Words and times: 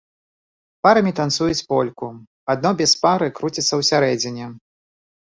Парамі 0.85 1.11
танцуюць 1.19 1.65
польку, 1.73 2.07
адно 2.53 2.71
без 2.79 2.91
пары 3.03 3.27
круціцца 3.41 3.73
ўсярэдзіне. 3.81 4.49